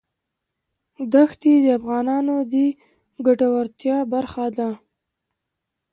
[1.13, 2.55] دښتې د افغانانو د
[3.25, 4.69] ګټورتیا برخه ده.